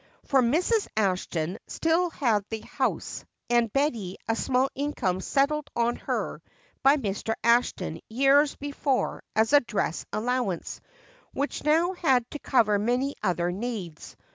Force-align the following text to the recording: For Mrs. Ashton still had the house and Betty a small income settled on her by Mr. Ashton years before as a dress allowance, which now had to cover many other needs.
For 0.25 0.41
Mrs. 0.41 0.87
Ashton 0.97 1.59
still 1.67 2.09
had 2.09 2.43
the 2.49 2.61
house 2.61 3.23
and 3.51 3.71
Betty 3.71 4.17
a 4.27 4.35
small 4.35 4.67
income 4.73 5.21
settled 5.21 5.69
on 5.75 5.95
her 5.97 6.41
by 6.81 6.97
Mr. 6.97 7.35
Ashton 7.43 8.01
years 8.09 8.55
before 8.55 9.21
as 9.35 9.53
a 9.53 9.59
dress 9.59 10.07
allowance, 10.11 10.81
which 11.33 11.63
now 11.63 11.93
had 11.93 12.25
to 12.31 12.39
cover 12.39 12.79
many 12.79 13.13
other 13.23 13.51
needs. 13.51 14.17